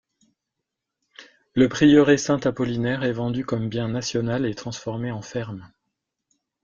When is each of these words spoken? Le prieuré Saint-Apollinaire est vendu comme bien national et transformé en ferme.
Le 1.53 1.69
prieuré 1.69 2.17
Saint-Apollinaire 2.17 3.03
est 3.03 3.11
vendu 3.11 3.45
comme 3.45 3.69
bien 3.69 3.87
national 3.87 4.47
et 4.47 4.55
transformé 4.55 5.11
en 5.11 5.21
ferme. 5.21 5.69